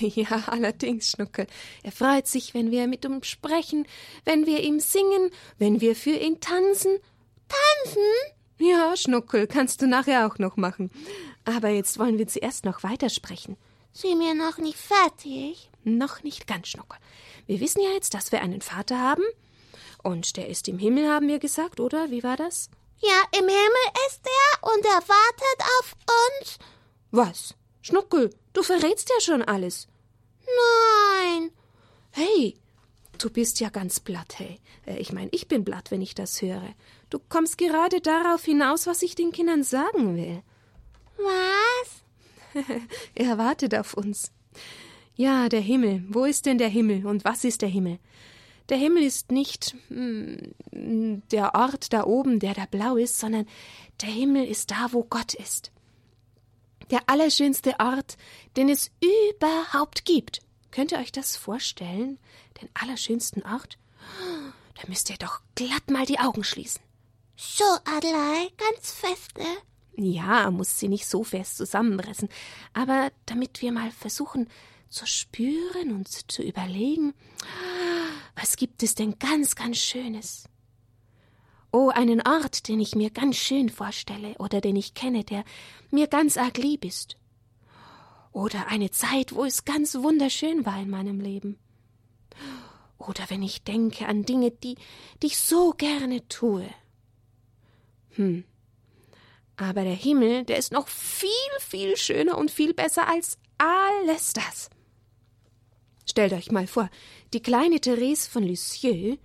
Ja, 0.00 0.44
allerdings, 0.46 1.10
Schnuckel. 1.10 1.46
Er 1.82 1.92
freut 1.92 2.26
sich, 2.26 2.54
wenn 2.54 2.70
wir 2.70 2.86
mit 2.86 3.04
ihm 3.04 3.22
sprechen, 3.22 3.86
wenn 4.24 4.46
wir 4.46 4.62
ihm 4.62 4.80
singen, 4.80 5.30
wenn 5.58 5.80
wir 5.80 5.96
für 5.96 6.10
ihn 6.10 6.40
tanzen. 6.40 6.98
Tanzen? 7.48 8.02
Ja, 8.58 8.96
Schnuckel, 8.96 9.46
kannst 9.46 9.80
du 9.82 9.86
nachher 9.86 10.26
auch 10.26 10.38
noch 10.38 10.56
machen. 10.56 10.90
Aber 11.44 11.68
jetzt 11.68 11.98
wollen 11.98 12.18
wir 12.18 12.26
zuerst 12.26 12.64
noch 12.64 12.82
weitersprechen. 12.82 13.56
Sind 13.92 14.20
wir 14.20 14.34
noch 14.34 14.58
nicht 14.58 14.78
fertig? 14.78 15.70
Noch 15.84 16.22
nicht 16.22 16.46
ganz, 16.46 16.68
Schnuckel. 16.68 16.98
Wir 17.46 17.60
wissen 17.60 17.80
ja 17.80 17.90
jetzt, 17.90 18.14
dass 18.14 18.32
wir 18.32 18.42
einen 18.42 18.60
Vater 18.60 18.98
haben. 18.98 19.22
Und 20.02 20.36
der 20.36 20.48
ist 20.48 20.68
im 20.68 20.78
Himmel, 20.78 21.08
haben 21.08 21.28
wir 21.28 21.38
gesagt, 21.38 21.80
oder? 21.80 22.10
Wie 22.10 22.22
war 22.22 22.36
das? 22.36 22.68
Ja, 23.00 23.22
im 23.32 23.46
Himmel 23.46 23.88
ist 24.08 24.20
er 24.24 24.72
und 24.72 24.84
er 24.84 25.02
wartet 25.08 25.60
auf 25.78 25.96
uns. 26.40 26.58
Was? 27.10 27.54
Schnuckel, 27.80 28.34
du 28.52 28.62
verrätst 28.62 29.08
ja 29.08 29.20
schon 29.20 29.42
alles. 29.42 29.88
Nein. 30.44 31.50
Hey, 32.10 32.56
du 33.18 33.30
bist 33.30 33.60
ja 33.60 33.68
ganz 33.68 34.00
blatt, 34.00 34.38
hey. 34.38 34.60
Äh, 34.86 34.98
ich 34.98 35.12
meine, 35.12 35.30
ich 35.32 35.46
bin 35.46 35.64
blatt, 35.64 35.90
wenn 35.90 36.02
ich 36.02 36.14
das 36.14 36.42
höre. 36.42 36.74
Du 37.10 37.18
kommst 37.18 37.56
gerade 37.58 38.00
darauf 38.00 38.44
hinaus, 38.44 38.86
was 38.86 39.02
ich 39.02 39.14
den 39.14 39.32
Kindern 39.32 39.62
sagen 39.62 40.16
will. 40.16 40.42
Was? 41.16 42.64
er 43.14 43.38
wartet 43.38 43.74
auf 43.74 43.94
uns. 43.94 44.32
Ja, 45.14 45.48
der 45.48 45.60
Himmel. 45.60 46.04
Wo 46.08 46.24
ist 46.24 46.46
denn 46.46 46.58
der 46.58 46.68
Himmel 46.68 47.06
und 47.06 47.24
was 47.24 47.44
ist 47.44 47.62
der 47.62 47.68
Himmel? 47.68 47.98
Der 48.68 48.76
Himmel 48.76 49.02
ist 49.02 49.32
nicht 49.32 49.74
hm, 49.88 50.52
der 51.30 51.54
Ort 51.54 51.92
da 51.92 52.04
oben, 52.04 52.38
der 52.38 52.54
da 52.54 52.66
blau 52.66 52.96
ist, 52.96 53.18
sondern 53.18 53.46
der 54.02 54.10
Himmel 54.10 54.46
ist 54.46 54.70
da, 54.70 54.88
wo 54.92 55.04
Gott 55.04 55.34
ist. 55.34 55.72
Der 56.90 57.00
allerschönste 57.06 57.74
Ort, 57.78 58.16
den 58.56 58.68
es 58.68 58.90
überhaupt 59.00 60.04
gibt. 60.04 60.40
Könnt 60.70 60.92
ihr 60.92 60.98
euch 60.98 61.12
das 61.12 61.36
vorstellen? 61.36 62.18
Den 62.60 62.68
allerschönsten 62.74 63.42
Ort? 63.42 63.78
Da 64.80 64.88
müsst 64.88 65.10
ihr 65.10 65.16
doch 65.16 65.40
glatt 65.54 65.90
mal 65.90 66.06
die 66.06 66.18
Augen 66.18 66.44
schließen. 66.44 66.82
So, 67.36 67.64
Adelei, 67.84 68.50
ganz 68.56 68.92
feste. 68.92 69.42
Ja, 69.96 70.50
muss 70.50 70.78
sie 70.78 70.88
nicht 70.88 71.06
so 71.06 71.24
fest 71.24 71.56
zusammenpressen, 71.56 72.28
aber 72.72 73.10
damit 73.26 73.62
wir 73.62 73.72
mal 73.72 73.90
versuchen 73.90 74.48
zu 74.88 75.06
spüren 75.06 75.92
und 75.92 76.30
zu 76.30 76.42
überlegen, 76.42 77.14
was 78.40 78.56
gibt 78.56 78.82
es 78.82 78.94
denn 78.94 79.18
ganz, 79.18 79.56
ganz 79.56 79.78
Schönes? 79.78 80.44
Oh, 81.72 81.90
einen 81.90 82.22
Ort, 82.26 82.68
den 82.68 82.80
ich 82.80 82.94
mir 82.94 83.10
ganz 83.10 83.36
schön 83.36 83.68
vorstelle 83.68 84.34
oder 84.38 84.60
den 84.60 84.76
ich 84.76 84.94
kenne, 84.94 85.24
der 85.24 85.44
mir 85.90 86.06
ganz 86.06 86.36
arg 86.36 86.56
lieb 86.56 86.84
ist. 86.84 87.16
Oder 88.32 88.68
eine 88.68 88.90
Zeit, 88.90 89.34
wo 89.34 89.44
es 89.44 89.64
ganz 89.64 89.96
wunderschön 89.96 90.64
war 90.64 90.80
in 90.80 90.88
meinem 90.88 91.20
Leben. 91.20 91.58
Oder 92.98 93.24
wenn 93.28 93.42
ich 93.42 93.64
denke 93.64 94.06
an 94.06 94.24
Dinge, 94.24 94.50
die, 94.50 94.76
die 95.22 95.26
ich 95.26 95.38
so 95.38 95.72
gerne 95.72 96.26
tue. 96.28 96.68
Hm. 98.10 98.44
Aber 99.56 99.82
der 99.82 99.94
Himmel, 99.94 100.44
der 100.44 100.58
ist 100.58 100.72
noch 100.72 100.88
viel, 100.88 101.28
viel 101.58 101.96
schöner 101.96 102.38
und 102.38 102.50
viel 102.50 102.72
besser 102.72 103.08
als 103.08 103.38
alles 103.58 104.32
das. 104.32 104.70
Stellt 106.08 106.32
euch 106.32 106.50
mal 106.50 106.66
vor, 106.66 106.88
die 107.32 107.40
kleine 107.40 107.80
Therese 107.80 108.28
von 108.30 108.42
Lisieux, 108.42 109.18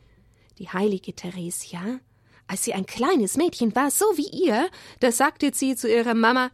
die 0.60 0.70
heilige 0.70 1.14
Therese, 1.14 1.68
ja, 1.72 2.00
als 2.48 2.64
sie 2.64 2.74
ein 2.74 2.86
kleines 2.86 3.38
Mädchen 3.38 3.76
war, 3.76 3.92
so 3.92 4.06
wie 4.16 4.28
ihr, 4.28 4.70
da 5.00 5.12
sagte 5.12 5.52
sie 5.54 5.76
zu 5.76 5.90
ihrer 5.90 6.14
Mama, 6.14 6.52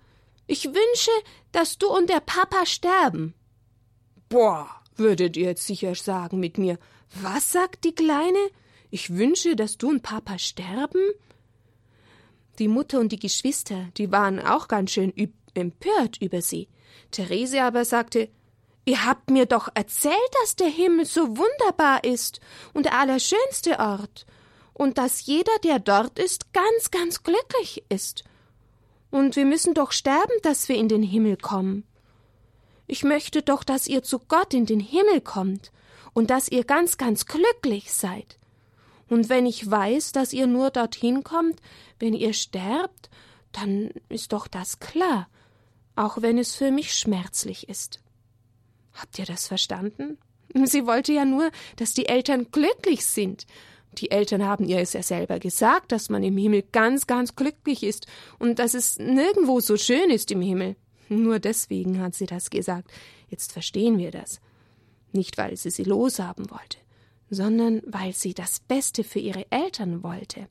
ich 0.47 0.65
wünsche, 0.65 1.11
dass 1.51 1.77
du 1.77 1.87
und 1.87 2.09
der 2.09 2.21
Papa 2.21 2.65
sterben. 2.65 3.33
Boah, 4.29 4.69
würdet 4.95 5.37
ihr 5.37 5.47
jetzt 5.47 5.65
sicher 5.65 5.95
sagen 5.95 6.39
mit 6.39 6.57
mir, 6.57 6.77
was 7.21 7.51
sagt 7.51 7.83
die 7.83 7.93
Kleine? 7.93 8.49
Ich 8.91 9.15
wünsche, 9.15 9.55
dass 9.55 9.77
du 9.77 9.89
und 9.89 10.03
Papa 10.03 10.37
sterben? 10.39 11.01
Die 12.59 12.67
Mutter 12.67 12.99
und 12.99 13.11
die 13.11 13.19
Geschwister, 13.19 13.89
die 13.97 14.11
waren 14.11 14.39
auch 14.39 14.67
ganz 14.67 14.91
schön 14.91 15.13
empört 15.53 16.21
über 16.21 16.41
sie. 16.41 16.67
Therese 17.11 17.63
aber 17.63 17.85
sagte, 17.85 18.29
Ihr 18.89 19.05
habt 19.05 19.29
mir 19.29 19.45
doch 19.45 19.69
erzählt, 19.75 20.17
dass 20.41 20.55
der 20.55 20.67
Himmel 20.67 21.05
so 21.05 21.37
wunderbar 21.37 22.03
ist 22.03 22.39
und 22.73 22.87
der 22.87 22.97
allerschönste 22.97 23.77
Ort 23.77 24.25
und 24.73 24.97
dass 24.97 25.27
jeder, 25.27 25.51
der 25.63 25.77
dort 25.77 26.17
ist, 26.17 26.53
ganz, 26.53 26.89
ganz 26.89 27.21
glücklich 27.21 27.83
ist. 27.89 28.23
Und 29.11 29.35
wir 29.35 29.45
müssen 29.45 29.75
doch 29.75 29.91
sterben, 29.91 30.33
dass 30.41 30.69
wir 30.69 30.75
in 30.75 30.87
den 30.87 31.03
Himmel 31.03 31.37
kommen. 31.37 31.83
Ich 32.87 33.03
möchte 33.03 33.43
doch, 33.43 33.63
dass 33.63 33.85
ihr 33.85 34.01
zu 34.01 34.17
Gott 34.17 34.55
in 34.55 34.65
den 34.65 34.79
Himmel 34.79 35.21
kommt 35.21 35.71
und 36.15 36.31
dass 36.31 36.49
ihr 36.49 36.63
ganz, 36.63 36.97
ganz 36.97 37.27
glücklich 37.27 37.93
seid. 37.93 38.39
Und 39.07 39.29
wenn 39.29 39.45
ich 39.45 39.69
weiß, 39.69 40.13
dass 40.13 40.33
ihr 40.33 40.47
nur 40.47 40.71
dorthin 40.71 41.23
kommt, 41.23 41.61
wenn 41.99 42.15
ihr 42.15 42.33
sterbt, 42.33 43.11
dann 43.51 43.91
ist 44.09 44.33
doch 44.33 44.47
das 44.47 44.79
klar, 44.79 45.29
auch 45.95 46.23
wenn 46.23 46.39
es 46.39 46.55
für 46.55 46.71
mich 46.71 46.95
schmerzlich 46.95 47.69
ist. 47.69 47.99
Habt 48.99 49.17
ihr 49.17 49.25
das 49.25 49.47
verstanden? 49.47 50.17
Sie 50.65 50.85
wollte 50.85 51.13
ja 51.13 51.25
nur, 51.25 51.51
dass 51.75 51.93
die 51.93 52.07
Eltern 52.07 52.47
glücklich 52.51 53.05
sind. 53.05 53.45
Die 53.97 54.11
Eltern 54.11 54.45
haben 54.45 54.65
ihr 54.65 54.79
es 54.79 54.93
ja 54.93 55.03
selber 55.03 55.39
gesagt, 55.39 55.91
dass 55.91 56.09
man 56.09 56.23
im 56.23 56.37
Himmel 56.37 56.63
ganz, 56.71 57.07
ganz 57.07 57.35
glücklich 57.35 57.83
ist 57.83 58.07
und 58.37 58.59
dass 58.59 58.73
es 58.73 58.99
nirgendwo 58.99 59.59
so 59.59 59.77
schön 59.77 60.09
ist 60.09 60.31
im 60.31 60.41
Himmel. 60.41 60.75
Nur 61.07 61.39
deswegen 61.39 61.99
hat 62.01 62.13
sie 62.13 62.27
das 62.27 62.49
gesagt. 62.49 62.91
Jetzt 63.29 63.51
verstehen 63.51 63.97
wir 63.97 64.11
das. 64.11 64.39
Nicht, 65.11 65.37
weil 65.37 65.55
sie 65.57 65.71
sie 65.71 65.83
loshaben 65.83 66.51
wollte, 66.51 66.77
sondern 67.29 67.81
weil 67.85 68.13
sie 68.13 68.33
das 68.33 68.59
Beste 68.59 69.03
für 69.03 69.19
ihre 69.19 69.51
Eltern 69.51 70.03
wollte. 70.03 70.47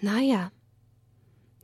Na 0.00 0.20
ja, 0.20 0.50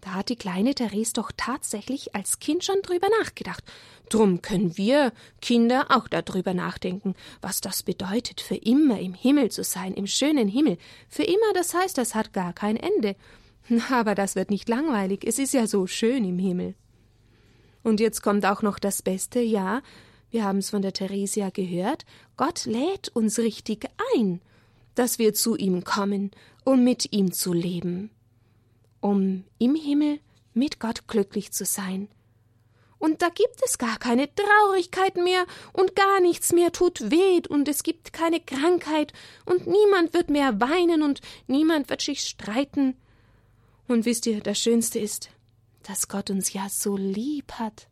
da 0.03 0.15
hat 0.15 0.31
die 0.31 0.37
kleine 0.37 0.75
Therese 0.75 1.13
doch 1.13 1.31
tatsächlich 1.37 2.15
als 2.15 2.41
Kind 2.41 2.65
schon 2.65 2.83
drüber 2.83 3.07
nachgedacht. 3.21 3.63
Drum 4.09 4.43
können 4.43 4.77
wir 4.77 5.13
Kinder 5.41 5.87
auch 5.91 6.09
darüber 6.09 6.55
nachdenken, 6.55 7.15
was 7.41 7.61
das 7.61 7.85
bedeutet, 7.85 8.41
für 8.41 8.57
immer 8.57 8.99
im 8.99 9.15
Himmel 9.15 9.53
zu 9.53 9.63
sein, 9.63 9.95
im 9.95 10.09
schönen 10.09 10.49
Himmel. 10.49 10.77
Für 11.09 11.23
immer, 11.23 11.53
das 11.55 11.73
heißt, 11.73 11.97
das 11.97 12.17
hat 12.17 12.33
gar 12.33 12.53
kein 12.53 12.77
Ende. 12.77 13.15
Aber 13.93 14.17
das 14.17 14.35
wird 14.35 14.51
nicht 14.51 14.69
langweilig, 14.69 15.25
es 15.25 15.39
ist 15.39 15.55
ja 15.55 15.69
so 15.69 15.87
schön 15.87 16.25
im 16.25 16.39
Himmel. 16.39 16.75
Und 17.85 18.01
jetzt 18.01 18.23
kommt 18.23 18.45
auch 18.45 18.63
noch 18.63 18.81
das 18.81 19.03
Beste, 19.03 19.39
ja, 19.39 19.83
wir 20.31 20.45
haben 20.45 20.59
es 20.59 20.71
von 20.71 20.83
der 20.83 20.93
Theresia 20.93 21.51
gehört, 21.51 22.05
Gott 22.37 22.65
lädt 22.65 23.09
uns 23.15 23.39
richtig 23.39 23.87
ein, 24.17 24.41
dass 24.97 25.21
wir 25.21 25.33
zu 25.33 25.57
ihm 25.57 25.85
kommen, 25.85 26.33
um 26.65 26.83
mit 26.83 27.13
ihm 27.13 27.33
zu 27.33 27.53
leben 27.53 28.11
um 29.03 29.45
im 29.59 29.75
Himmel 29.75 30.21
mit 30.55 30.81
Gott 30.81 31.07
glücklich 31.07 31.53
zu 31.53 31.67
sein. 31.67 32.09
und 32.99 33.21
da 33.21 33.31
gibt 33.31 33.61
es 33.67 33.79
gar 33.79 33.99
keine 33.99 34.33
Traurigkeit 34.33 35.17
mehr 35.17 35.45
und 35.73 35.97
gar 35.97 36.21
nichts 36.21 36.53
mehr 36.53 36.71
tut 36.71 37.11
weh 37.11 37.43
und 37.49 37.67
es 37.67 37.83
gibt 37.83 38.13
keine 38.13 38.39
Krankheit 38.39 39.13
und 39.45 39.67
niemand 39.67 40.15
wird 40.15 40.31
mehr 40.31 40.61
weinen 40.61 41.03
und 41.03 41.21
niemand 41.49 41.91
wird 41.91 42.01
sich 42.01 42.21
streiten. 42.21 42.97
Und 43.89 44.05
wisst 44.05 44.27
ihr, 44.27 44.41
das 44.41 44.61
Schönste 44.61 45.01
ist, 45.01 45.31
dass 45.83 46.07
Gott 46.07 46.31
uns 46.31 46.53
ja 46.53 46.69
so 46.69 46.97
lieb 46.97 47.55
hat. 47.55 47.89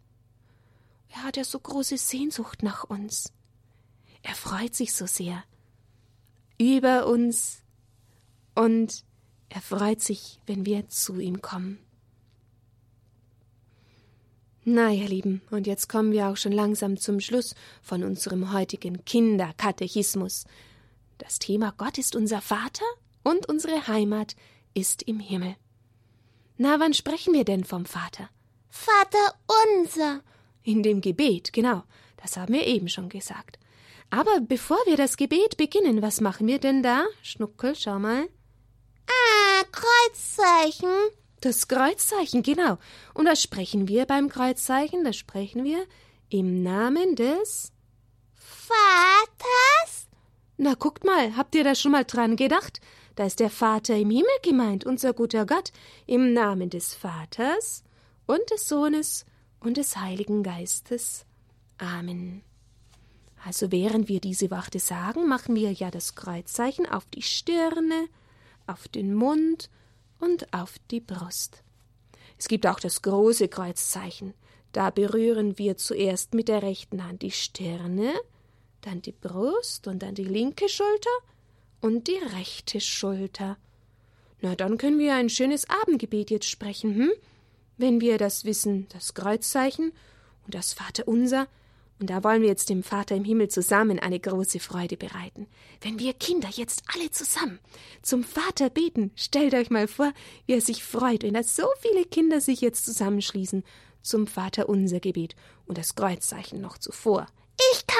Er 1.08 1.24
hat 1.24 1.36
ja 1.36 1.42
so 1.42 1.58
große 1.58 1.98
Sehnsucht 1.98 2.62
nach 2.62 2.84
uns. 2.84 3.32
Er 4.22 4.36
freut 4.36 4.76
sich 4.76 4.94
so 4.94 5.06
sehr 5.06 5.42
über 6.56 7.08
uns 7.08 7.62
und 8.54 9.04
er 9.50 9.60
freut 9.60 10.00
sich, 10.00 10.38
wenn 10.46 10.64
wir 10.64 10.88
zu 10.88 11.18
ihm 11.18 11.42
kommen. 11.42 11.78
Na, 14.64 14.90
ihr 14.92 15.08
Lieben, 15.08 15.42
und 15.50 15.66
jetzt 15.66 15.88
kommen 15.88 16.12
wir 16.12 16.28
auch 16.28 16.36
schon 16.36 16.52
langsam 16.52 16.96
zum 16.96 17.18
Schluss 17.20 17.54
von 17.82 18.04
unserem 18.04 18.52
heutigen 18.52 19.04
Kinderkatechismus. 19.04 20.44
Das 21.18 21.38
Thema 21.38 21.74
Gott 21.76 21.98
ist 21.98 22.14
unser 22.14 22.40
Vater 22.40 22.84
und 23.24 23.48
unsere 23.48 23.88
Heimat 23.88 24.36
ist 24.72 25.02
im 25.02 25.18
Himmel. 25.18 25.56
Na, 26.56 26.78
wann 26.78 26.94
sprechen 26.94 27.34
wir 27.34 27.44
denn 27.44 27.64
vom 27.64 27.86
Vater? 27.86 28.30
Vater 28.68 29.34
unser. 29.78 30.20
In 30.62 30.82
dem 30.82 31.00
Gebet, 31.00 31.52
genau. 31.52 31.82
Das 32.22 32.36
haben 32.36 32.52
wir 32.52 32.66
eben 32.66 32.88
schon 32.88 33.08
gesagt. 33.08 33.58
Aber 34.10 34.40
bevor 34.40 34.78
wir 34.86 34.96
das 34.96 35.16
Gebet 35.16 35.56
beginnen, 35.56 36.02
was 36.02 36.20
machen 36.20 36.46
wir 36.46 36.58
denn 36.58 36.82
da? 36.82 37.04
Schnuckel, 37.22 37.74
schau 37.74 37.98
mal. 37.98 38.28
Ah, 39.06 39.39
Kreuzzeichen. 39.72 40.94
Das 41.40 41.68
Kreuzzeichen, 41.68 42.42
genau. 42.42 42.78
Und 43.14 43.26
was 43.26 43.42
sprechen 43.42 43.88
wir 43.88 44.06
beim 44.06 44.28
Kreuzzeichen? 44.28 45.04
Das 45.04 45.16
sprechen 45.16 45.64
wir 45.64 45.86
im 46.28 46.62
Namen 46.62 47.16
des 47.16 47.72
Vaters? 48.34 50.08
Na, 50.56 50.74
guckt 50.74 51.04
mal, 51.04 51.36
habt 51.36 51.54
ihr 51.54 51.64
da 51.64 51.74
schon 51.74 51.92
mal 51.92 52.04
dran 52.04 52.36
gedacht? 52.36 52.80
Da 53.16 53.24
ist 53.26 53.40
der 53.40 53.50
Vater 53.50 53.96
im 53.96 54.10
Himmel 54.10 54.26
gemeint, 54.42 54.84
unser 54.84 55.12
guter 55.12 55.46
Gott, 55.46 55.72
im 56.06 56.32
Namen 56.32 56.70
des 56.70 56.94
Vaters 56.94 57.82
und 58.26 58.40
des 58.50 58.68
Sohnes 58.68 59.24
und 59.60 59.76
des 59.76 59.96
Heiligen 59.96 60.42
Geistes. 60.42 61.24
Amen. 61.78 62.42
Also 63.44 63.72
während 63.72 64.08
wir 64.08 64.20
diese 64.20 64.50
Worte 64.50 64.78
sagen, 64.78 65.26
machen 65.26 65.54
wir 65.54 65.72
ja 65.72 65.90
das 65.90 66.14
Kreuzzeichen 66.14 66.86
auf 66.86 67.06
die 67.06 67.22
Stirne, 67.22 68.08
auf 68.70 68.88
den 68.88 69.14
Mund 69.14 69.70
und 70.18 70.52
auf 70.52 70.76
die 70.90 71.00
Brust. 71.00 71.62
Es 72.38 72.48
gibt 72.48 72.66
auch 72.66 72.80
das 72.80 73.02
große 73.02 73.48
Kreuzzeichen. 73.48 74.34
Da 74.72 74.90
berühren 74.90 75.58
wir 75.58 75.76
zuerst 75.76 76.34
mit 76.34 76.48
der 76.48 76.62
rechten 76.62 77.04
Hand 77.04 77.22
die 77.22 77.32
Stirne, 77.32 78.12
dann 78.82 79.02
die 79.02 79.12
Brust 79.12 79.88
und 79.88 80.02
dann 80.02 80.14
die 80.14 80.24
linke 80.24 80.68
Schulter 80.68 81.10
und 81.80 82.08
die 82.08 82.18
rechte 82.36 82.80
Schulter. 82.80 83.56
Na, 84.40 84.54
dann 84.54 84.78
können 84.78 84.98
wir 84.98 85.14
ein 85.14 85.28
schönes 85.28 85.68
Abendgebet 85.68 86.30
jetzt 86.30 86.48
sprechen, 86.48 86.94
hm? 86.94 87.10
Wenn 87.76 88.00
wir 88.00 88.18
das 88.18 88.44
wissen, 88.44 88.86
das 88.90 89.14
Kreuzzeichen 89.14 89.92
und 90.46 90.54
das 90.54 90.72
Vaterunser, 90.72 91.46
und 92.00 92.08
da 92.08 92.24
wollen 92.24 92.40
wir 92.40 92.48
jetzt 92.48 92.70
dem 92.70 92.82
Vater 92.82 93.14
im 93.14 93.24
Himmel 93.24 93.48
zusammen 93.48 93.98
eine 93.98 94.18
große 94.18 94.58
Freude 94.58 94.96
bereiten. 94.96 95.46
Wenn 95.82 95.98
wir 95.98 96.14
Kinder 96.14 96.48
jetzt 96.50 96.82
alle 96.94 97.10
zusammen 97.10 97.58
zum 98.00 98.24
Vater 98.24 98.70
beten, 98.70 99.12
stellt 99.16 99.52
euch 99.52 99.68
mal 99.68 99.86
vor, 99.86 100.12
wie 100.46 100.54
er 100.54 100.62
sich 100.62 100.82
freut, 100.82 101.22
wenn 101.22 101.34
da 101.34 101.42
so 101.42 101.66
viele 101.80 102.06
Kinder 102.06 102.40
sich 102.40 102.62
jetzt 102.62 102.86
zusammenschließen 102.86 103.64
zum 104.00 104.26
Vater 104.26 104.70
unser 104.70 104.98
Gebet 104.98 105.36
und 105.66 105.76
das 105.76 105.94
Kreuzzeichen 105.94 106.62
noch 106.62 106.78
zuvor. 106.78 107.26
Ich 107.74 107.86
kann 107.86 107.96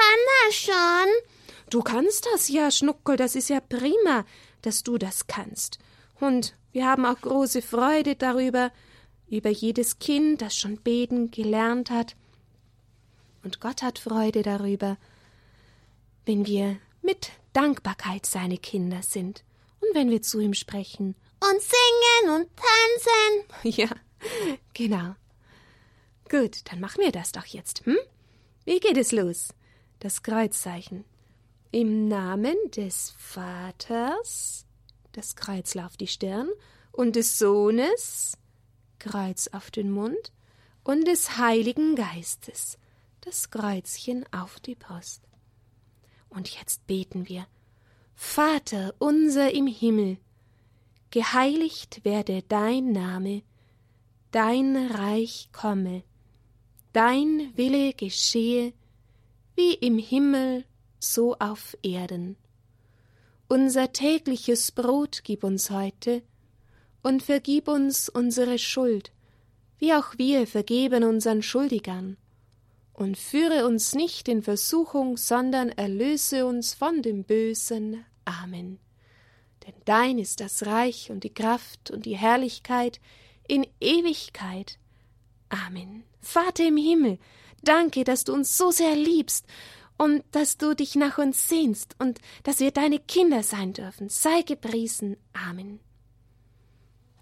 das 0.47 0.55
schon. 0.55 1.55
Du 1.69 1.83
kannst 1.83 2.27
das 2.33 2.49
ja, 2.49 2.71
Schnuckel, 2.71 3.17
das 3.17 3.35
ist 3.35 3.49
ja 3.49 3.59
prima, 3.59 4.25
dass 4.63 4.81
du 4.81 4.97
das 4.97 5.27
kannst. 5.27 5.77
Und 6.19 6.55
wir 6.71 6.87
haben 6.87 7.05
auch 7.05 7.21
große 7.21 7.61
Freude 7.61 8.15
darüber, 8.15 8.71
über 9.29 9.51
jedes 9.51 9.99
Kind, 9.99 10.41
das 10.41 10.55
schon 10.55 10.77
beten 10.77 11.29
gelernt 11.29 11.91
hat 11.91 12.15
und 13.43 13.59
Gott 13.59 13.81
hat 13.81 13.99
Freude 13.99 14.43
darüber, 14.43 14.97
wenn 16.25 16.45
wir 16.45 16.77
mit 17.01 17.31
Dankbarkeit 17.53 18.25
seine 18.25 18.57
Kinder 18.57 19.01
sind 19.01 19.43
und 19.79 19.95
wenn 19.95 20.09
wir 20.09 20.21
zu 20.21 20.39
ihm 20.39 20.53
sprechen. 20.53 21.15
Und 21.39 21.61
singen 21.61 22.35
und 22.35 22.49
tanzen. 22.55 23.47
Ja, 23.81 23.89
genau. 24.73 25.15
Gut, 26.29 26.61
dann 26.71 26.79
machen 26.79 27.01
wir 27.01 27.11
das 27.11 27.31
doch 27.31 27.45
jetzt, 27.45 27.85
hm? 27.85 27.97
Wie 28.63 28.79
geht 28.79 28.97
es 28.97 29.11
los? 29.11 29.49
Das 29.99 30.23
Kreuzzeichen. 30.23 31.03
Im 31.71 32.07
Namen 32.07 32.55
des 32.75 33.13
Vaters, 33.17 34.65
das 35.13 35.35
Kreuz 35.35 35.75
auf 35.75 35.97
die 35.97 36.07
Stirn, 36.07 36.49
und 36.91 37.15
des 37.15 37.39
Sohnes, 37.39 38.37
Kreuz 38.99 39.47
auf 39.51 39.71
den 39.71 39.89
Mund, 39.91 40.31
und 40.83 41.05
des 41.05 41.37
Heiligen 41.37 41.95
Geistes, 41.95 42.77
das 43.21 43.51
Kreuzchen 43.51 44.25
auf 44.31 44.59
die 44.59 44.75
Brust. 44.75 45.21
Und 46.29 46.49
jetzt 46.49 46.87
beten 46.87 47.29
wir. 47.29 47.45
Vater 48.15 48.93
unser 48.99 49.53
im 49.53 49.67
Himmel, 49.67 50.17
geheiligt 51.11 52.03
werde 52.03 52.43
dein 52.47 52.91
Name, 52.91 53.43
dein 54.31 54.75
Reich 54.75 55.49
komme, 55.51 56.03
dein 56.93 57.51
Wille 57.55 57.93
geschehe, 57.93 58.73
wie 59.55 59.73
im 59.73 59.97
Himmel, 59.97 60.65
so 60.99 61.35
auf 61.39 61.75
Erden. 61.81 62.37
Unser 63.47 63.91
tägliches 63.91 64.71
Brot 64.71 65.21
gib 65.23 65.43
uns 65.43 65.69
heute, 65.69 66.23
und 67.03 67.23
vergib 67.23 67.67
uns 67.67 68.09
unsere 68.09 68.59
Schuld, 68.59 69.11
wie 69.79 69.93
auch 69.93 70.17
wir 70.17 70.45
vergeben 70.45 71.03
unseren 71.03 71.41
Schuldigern 71.41 72.17
und 72.93 73.17
führe 73.17 73.65
uns 73.65 73.95
nicht 73.95 74.27
in 74.27 74.43
Versuchung, 74.43 75.17
sondern 75.17 75.69
erlöse 75.69 76.45
uns 76.45 76.73
von 76.73 77.01
dem 77.01 77.23
Bösen. 77.23 78.05
Amen. 78.25 78.79
Denn 79.65 79.75
dein 79.85 80.17
ist 80.17 80.39
das 80.39 80.65
Reich 80.65 81.11
und 81.11 81.23
die 81.23 81.33
Kraft 81.33 81.91
und 81.91 82.05
die 82.05 82.17
Herrlichkeit 82.17 82.99
in 83.47 83.65
Ewigkeit. 83.79 84.79
Amen. 85.49 86.03
Vater 86.19 86.67
im 86.67 86.77
Himmel, 86.77 87.19
danke, 87.63 88.03
dass 88.03 88.23
du 88.23 88.33
uns 88.33 88.57
so 88.57 88.71
sehr 88.71 88.95
liebst 88.95 89.45
und 89.97 90.23
dass 90.31 90.57
du 90.57 90.75
dich 90.75 90.95
nach 90.95 91.17
uns 91.17 91.47
sehnst 91.47 91.95
und 91.99 92.19
dass 92.43 92.59
wir 92.59 92.71
deine 92.71 92.99
Kinder 92.99 93.43
sein 93.43 93.73
dürfen. 93.73 94.09
Sei 94.09 94.41
gepriesen. 94.41 95.17
Amen. 95.33 95.79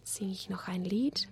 Sing 0.04 0.30
ich 0.30 0.50
noch 0.50 0.68
ein 0.68 0.84
Lied? 0.84 1.28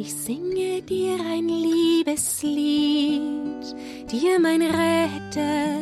Ich 0.00 0.14
singe 0.14 0.80
dir 0.82 1.18
ein 1.28 1.48
Liebeslied, 1.48 3.20
dir 4.12 4.38
mein 4.38 4.62
Retter, 4.62 5.76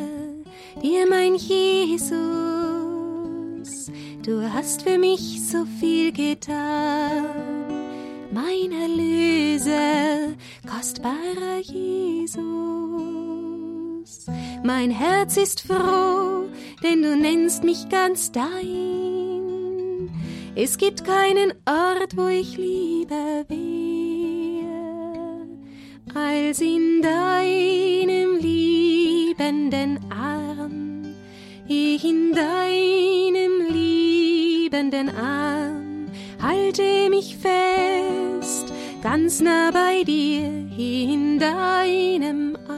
dir 0.83 1.07
mein 1.07 1.35
Jesus. 1.35 2.17
Du 4.25 4.51
hast 4.51 4.85
für 4.85 4.97
mich 4.97 5.47
so 5.47 5.67
viel 5.79 6.13
getan, 6.13 7.27
mein 8.33 8.73
Erlöser, 8.73 10.33
kostbarer 10.67 11.59
Jesus. 11.63 12.41
Mein 14.65 14.91
Herz 14.93 15.37
ist 15.37 15.61
froh, 15.61 16.49
denn 16.83 17.03
du 17.03 17.15
nennst 17.15 17.65
mich 17.65 17.91
ganz 17.91 18.33
dein. 18.33 20.09
Es 20.55 20.79
gibt 20.79 21.05
keinen 21.05 21.53
Ort, 21.67 22.17
wo 22.17 22.29
ich 22.29 22.57
lieber 22.57 23.45
will 23.49 23.86
als 26.17 26.63
in 26.63 27.03
deinem 27.03 28.37
liebenden 28.41 30.11
Arm, 30.11 31.15
ich 31.69 32.03
in 32.05 32.33
deinem 32.33 33.71
liebenden 33.71 35.11
Arm, 35.11 36.07
halte 36.41 37.11
mich 37.11 37.37
fest, 37.37 38.73
ganz 39.03 39.43
nah 39.43 39.71
bei 39.71 40.05
dir 40.05 40.47
in 40.79 41.39
deinem 41.39 42.57
Arm. 42.67 42.77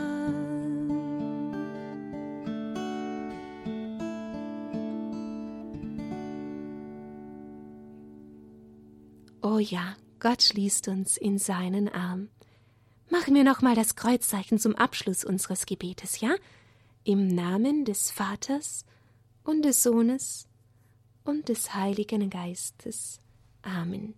Oh 9.43 9.59
ja, 9.61 9.95
Gott 10.19 10.43
schließt 10.43 10.89
uns 10.89 11.17
in 11.17 11.39
seinen 11.39 11.89
Arm. 11.89 12.31
Machen 13.11 13.35
wir 13.35 13.45
nochmal 13.45 13.75
das 13.75 13.97
Kreuzzeichen 13.97 14.59
zum 14.59 14.75
Abschluss 14.75 15.25
unseres 15.25 15.65
Gebetes, 15.65 16.21
ja? 16.21 16.35
Im 17.05 17.29
Namen 17.29 17.87
des 17.87 18.11
Vaters 18.11 18.85
und 19.45 19.63
des 19.63 19.83
Sohnes 19.83 20.47
und 21.25 21.49
des 21.49 21.75
Heiligen 21.75 22.29
Geistes. 22.29 23.21
Amen. 23.63 24.15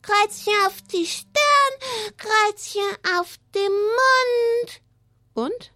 Kreuzchen 0.00 0.54
auf 0.66 0.80
die 0.82 1.04
Stirn, 1.04 2.16
Kreuzchen 2.16 2.90
auf 3.18 3.36
dem 3.54 3.72
Mund. 3.72 4.82
Und? 5.34 5.72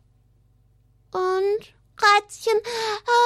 Und 1.13 1.75
Kreuzchen 1.97 2.59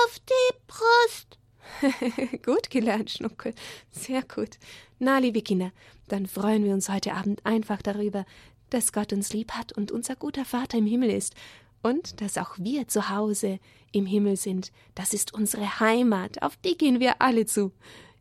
auf 0.02 0.18
die 0.18 0.56
Brust. 0.66 1.38
gut 2.44 2.70
gelernt, 2.70 3.10
Schnuckel. 3.10 3.54
Sehr 3.92 4.22
gut. 4.22 4.58
Na, 4.98 5.18
liebe 5.18 5.42
Kinder, 5.42 5.70
dann 6.08 6.26
freuen 6.26 6.64
wir 6.64 6.72
uns 6.72 6.88
heute 6.88 7.14
Abend 7.14 7.44
einfach 7.46 7.82
darüber, 7.82 8.26
dass 8.70 8.92
Gott 8.92 9.12
uns 9.12 9.32
lieb 9.32 9.52
hat 9.52 9.72
und 9.72 9.92
unser 9.92 10.16
guter 10.16 10.44
Vater 10.44 10.78
im 10.78 10.86
Himmel 10.86 11.10
ist 11.10 11.34
und 11.82 12.20
dass 12.20 12.38
auch 12.38 12.56
wir 12.58 12.88
zu 12.88 13.08
Hause 13.08 13.58
im 13.92 14.06
Himmel 14.06 14.36
sind. 14.36 14.72
Das 14.94 15.14
ist 15.14 15.34
unsere 15.34 15.80
Heimat, 15.80 16.42
auf 16.42 16.56
die 16.56 16.76
gehen 16.76 17.00
wir 17.00 17.22
alle 17.22 17.46
zu. 17.46 17.72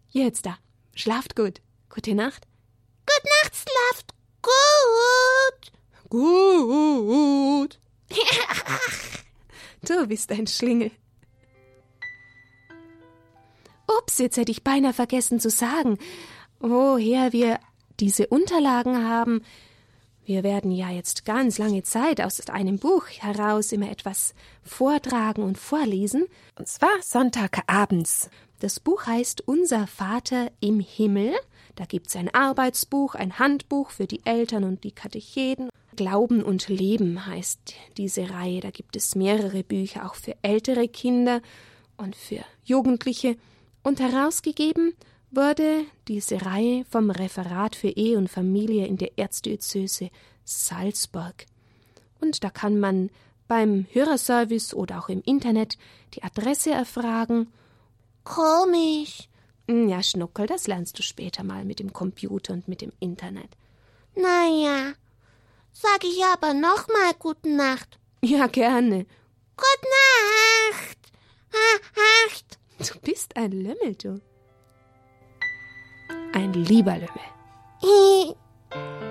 Jetzt 0.10 0.46
da, 0.46 0.58
schlaft 0.96 1.36
gut. 1.36 1.62
Gute 1.90 2.16
Nacht. 2.16 2.48
Gute 3.06 3.28
Nacht, 3.44 3.56
schlaft 3.56 4.14
gut. 4.42 5.72
Gut. 6.10 7.80
du 9.82 10.08
bist 10.08 10.32
ein 10.32 10.48
Schlingel. 10.48 10.92
Ups, 13.88 14.18
jetzt 14.18 14.38
hätte 14.38 14.52
ich 14.52 14.64
beinahe 14.64 14.94
vergessen 14.94 15.40
zu 15.40 15.50
sagen, 15.50 15.98
woher 16.60 17.32
wir 17.34 17.60
diese 18.00 18.28
Unterlagen 18.28 19.08
haben. 19.08 19.42
Wir 20.28 20.44
werden 20.44 20.72
ja 20.72 20.90
jetzt 20.90 21.24
ganz 21.24 21.58
lange 21.58 21.84
Zeit 21.84 22.20
aus 22.20 22.46
einem 22.50 22.80
Buch 22.80 23.06
heraus 23.08 23.72
immer 23.72 23.90
etwas 23.90 24.34
vortragen 24.62 25.42
und 25.42 25.58
vorlesen, 25.58 26.26
und 26.60 26.68
zwar 26.68 26.90
Sonntagabends. 27.02 28.30
Das 28.60 28.82
Buch 28.82 29.06
heißt 29.06 29.48
Unser 29.48 29.88
Vater 29.88 30.52
im 30.60 30.82
Himmel. 30.82 31.32
Da 31.76 31.86
gibt's 31.86 32.18
ein 32.18 32.28
Arbeitsbuch, 32.36 33.16
ein 33.16 33.40
Handbuch 33.40 33.90
für 33.90 34.06
die 34.06 34.20
Eltern 34.26 34.66
und 34.66 34.84
die 34.84 34.92
Katecheten. 34.92 35.70
Glauben 35.96 36.44
und 36.44 36.68
Leben 36.68 37.26
heißt 37.26 37.76
diese 37.96 38.30
Reihe. 38.30 38.60
Da 38.60 38.72
gibt 38.72 38.98
es 38.98 39.16
mehrere 39.16 39.64
Bücher 39.64 40.06
auch 40.06 40.16
für 40.16 40.36
ältere 40.42 40.90
Kinder 40.90 41.42
und 41.96 42.18
für 42.18 42.44
Jugendliche. 42.66 43.38
Und 43.82 44.02
herausgegeben 44.02 44.94
wurde 45.32 45.86
diese 46.08 46.46
Reihe 46.46 46.86
vom 46.86 47.10
Referat 47.10 47.76
für 47.76 47.90
Ehe 47.90 48.18
und 48.18 48.30
Familie 48.30 48.88
in 48.88 48.98
der 48.98 49.18
Erzdiözese 49.18 50.10
Salzburg. 50.44 51.46
Und 52.20 52.44
da 52.44 52.50
kann 52.50 52.80
man 52.80 53.10
beim 53.48 53.86
Hörerservice 53.92 54.74
oder 54.74 55.00
auch 55.00 55.10
im 55.10 55.22
Internet 55.22 55.78
die 56.14 56.24
Adresse 56.24 56.72
erfragen. 56.72 57.52
Komisch. 58.24 59.30
Hm, 59.68 59.90
ja, 59.90 60.02
Schnuckel, 60.02 60.48
das 60.48 60.68
lernst 60.68 60.98
du 60.98 61.04
später 61.04 61.44
mal 61.44 61.66
mit 61.66 61.80
dem 61.80 61.94
Computer 61.94 62.54
und 62.54 62.68
mit 62.68 62.82
dem 62.82 62.94
Internet. 63.00 63.50
Naja, 64.16 64.94
sag 65.72 66.04
ich 66.04 66.24
aber 66.34 66.54
nochmal 66.54 67.14
Gute 67.20 67.50
Nacht. 67.50 68.00
Ja, 68.22 68.48
gerne. 68.48 69.06
Gute 69.56 69.88
Nacht. 70.72 70.98
Acht. 72.28 72.60
Du 72.80 73.00
bist 73.00 73.36
ein 73.36 73.52
Lümmel, 73.52 73.96
du. 73.96 74.22
Ein 76.38 76.54
lieber 76.54 77.00